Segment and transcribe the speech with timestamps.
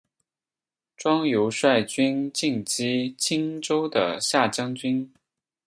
[0.97, 5.13] 庄尤率军进击荆州的下江军。